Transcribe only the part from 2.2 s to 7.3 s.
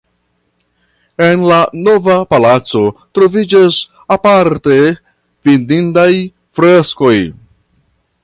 Palaco troviĝas aparte vidindaj freskoj.